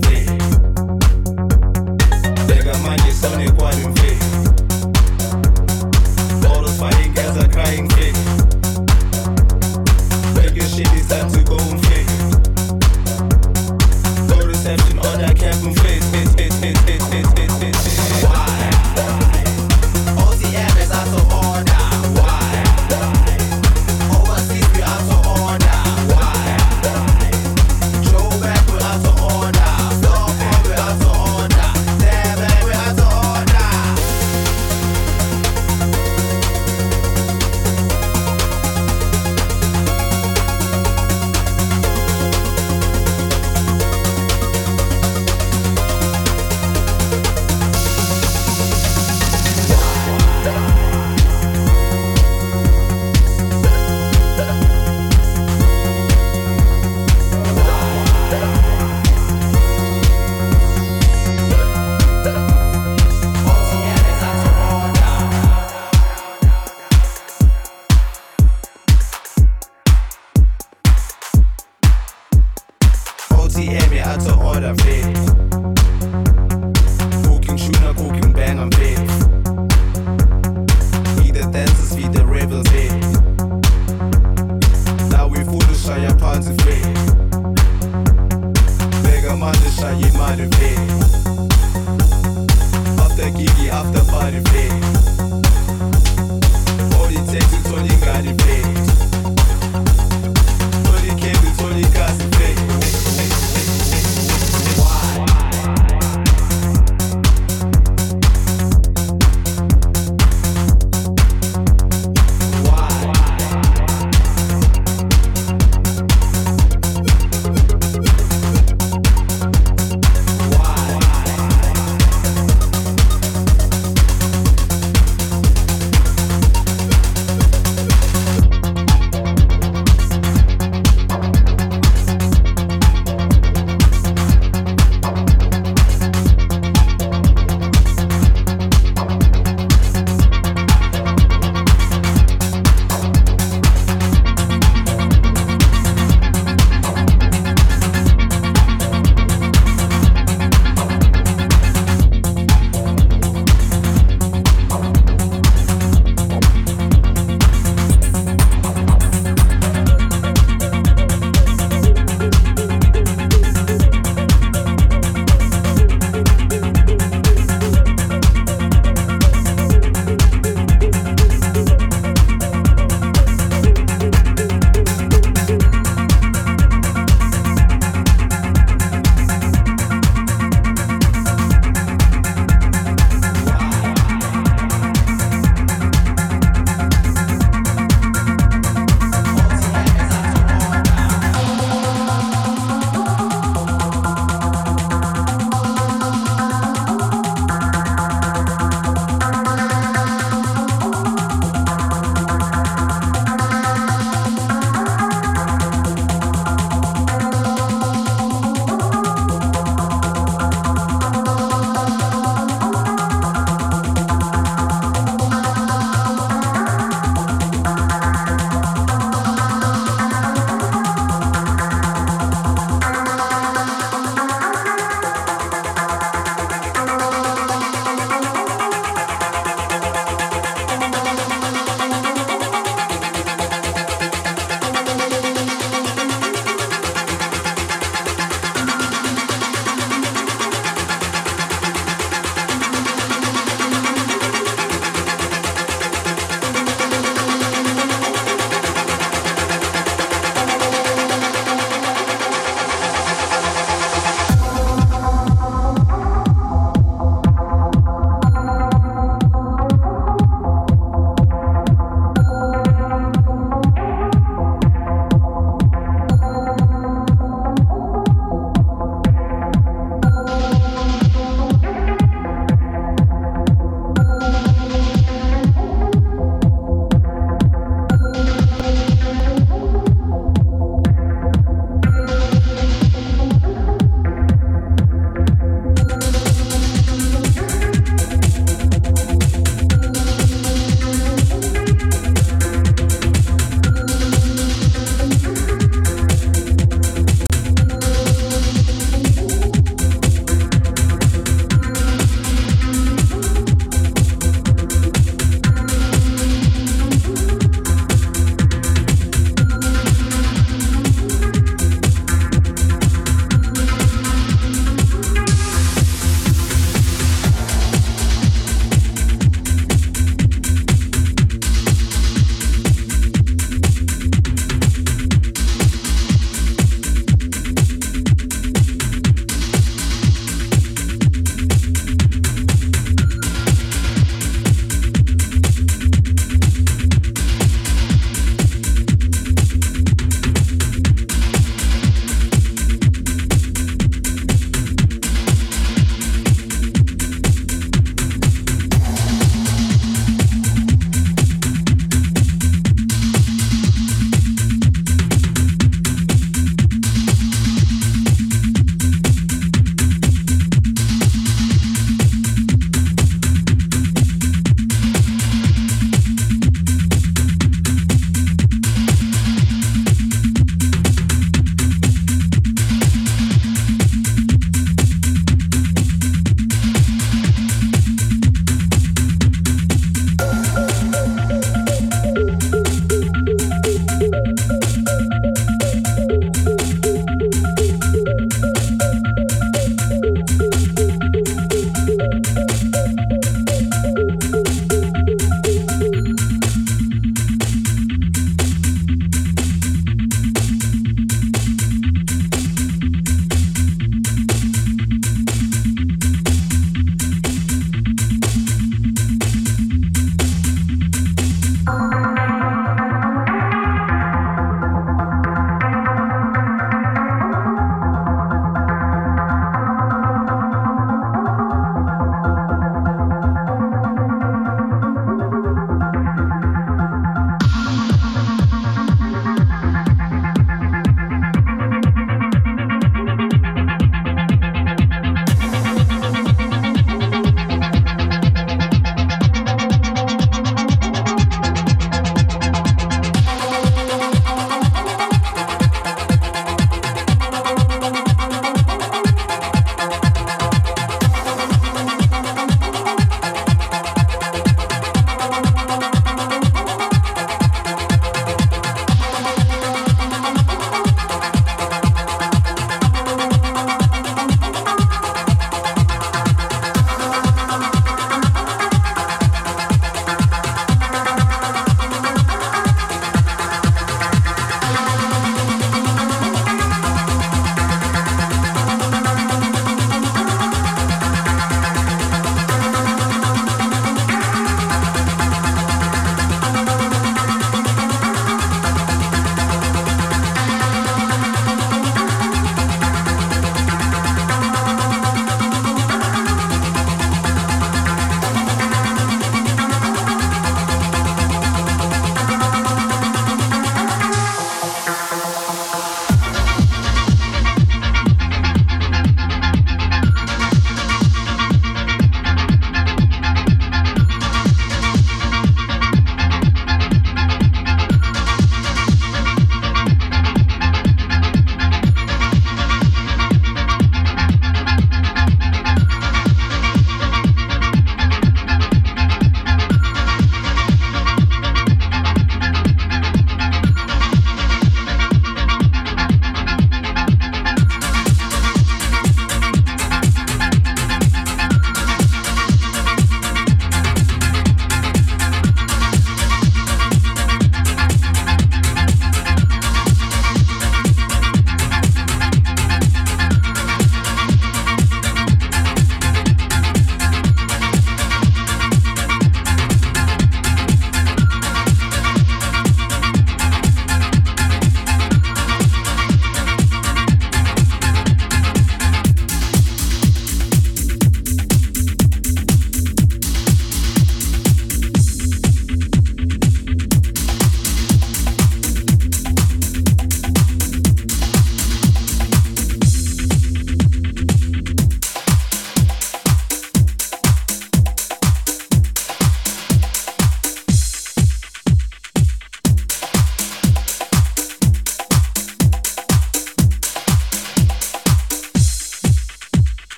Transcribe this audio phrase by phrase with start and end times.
[0.00, 0.31] them.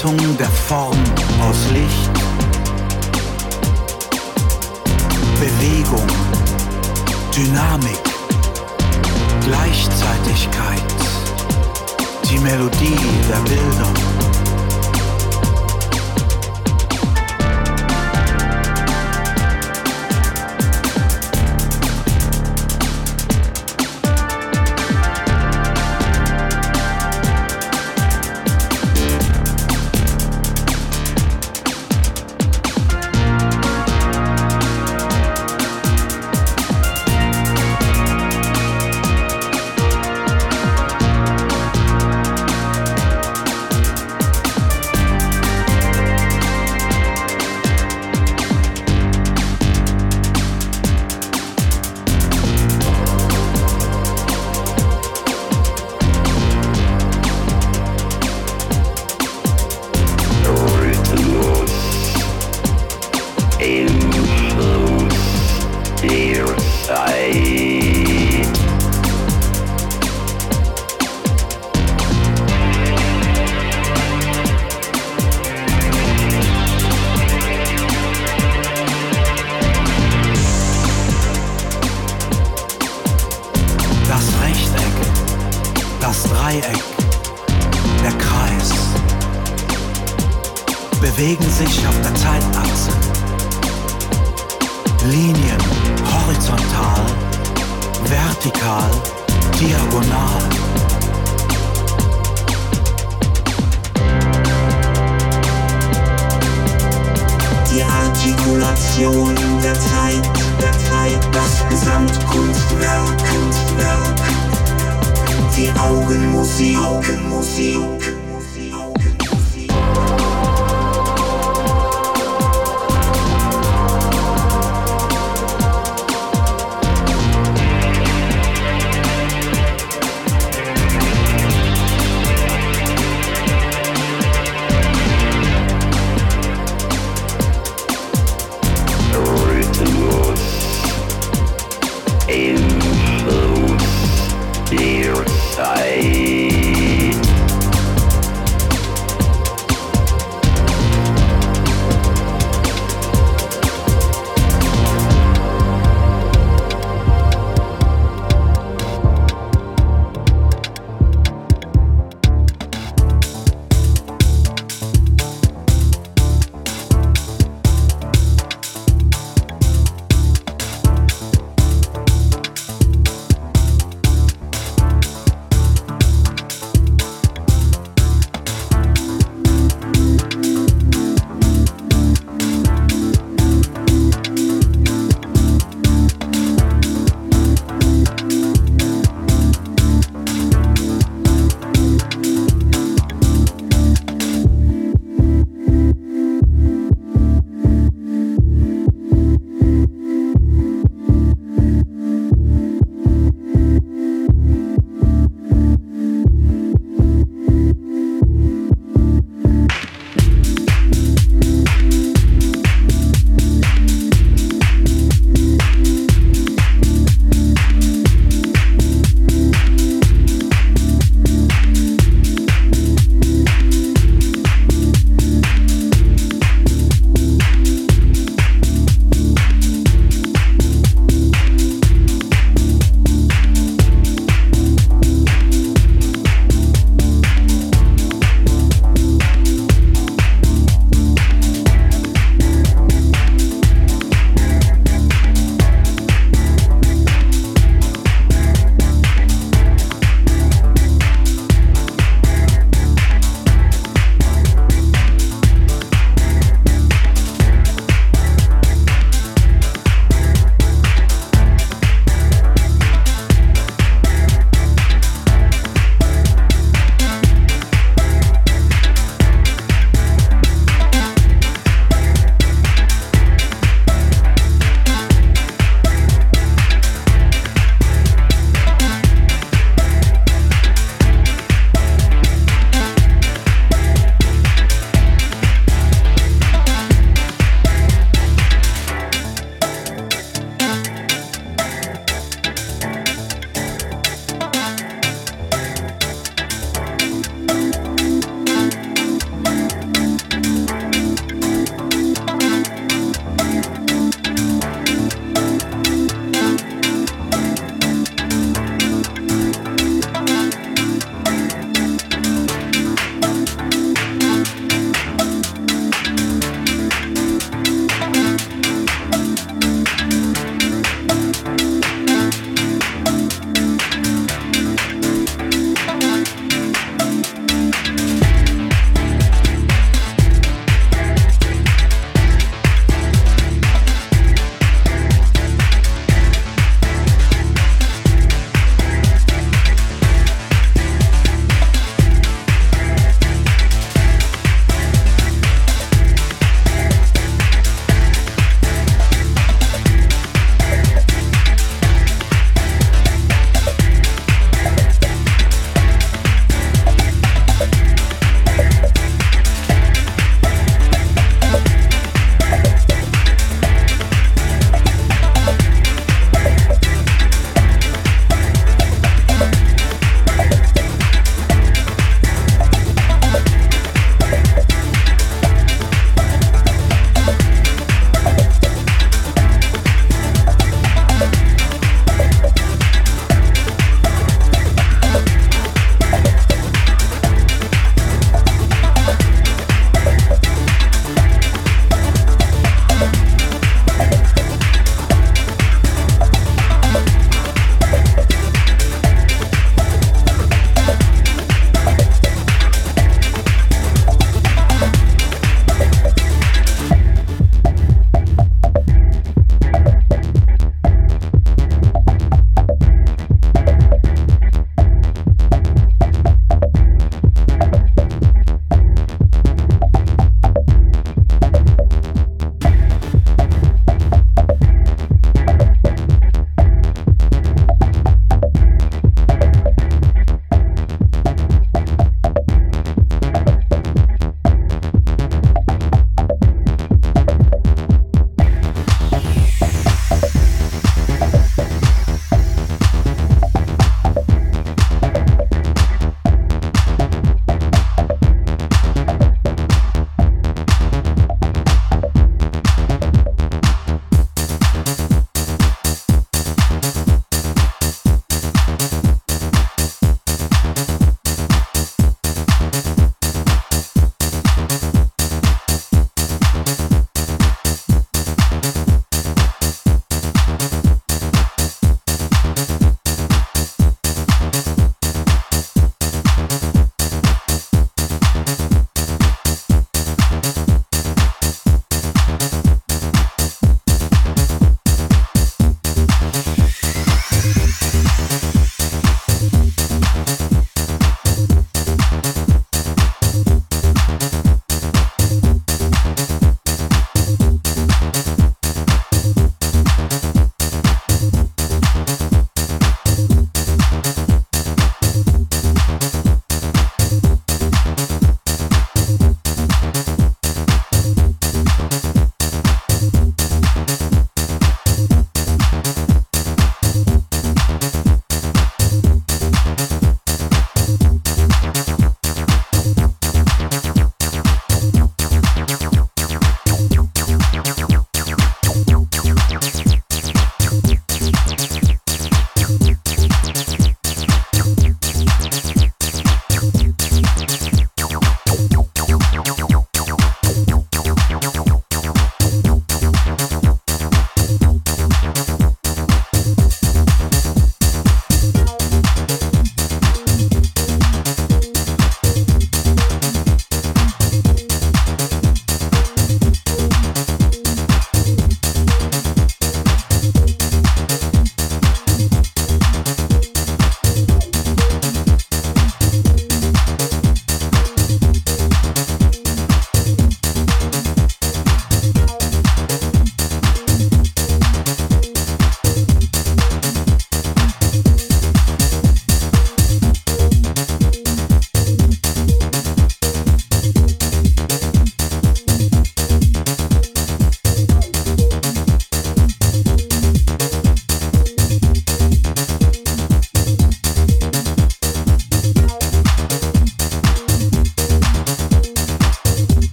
[0.00, 0.96] Gestaltung der Form
[1.42, 2.10] aus Licht,
[5.38, 6.06] Bewegung,
[7.36, 8.00] Dynamik,
[9.44, 10.82] Gleichzeitigkeit,
[12.30, 12.96] die Melodie
[13.28, 14.09] der Bilder.